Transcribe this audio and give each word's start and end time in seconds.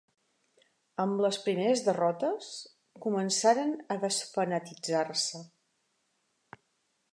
Amb 1.03 1.19
les 1.25 1.37
primeres 1.47 1.83
derrotes, 1.87 2.47
començaren 3.05 3.77
a 3.97 4.01
desfanatitzar-se. 4.07 5.45